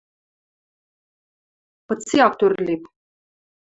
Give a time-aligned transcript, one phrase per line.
[1.87, 2.83] –Кыце ак тӧрлеп?